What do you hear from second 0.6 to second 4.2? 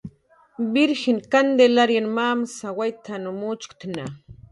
Virjin Kantilary mamas waytn mucht'awtna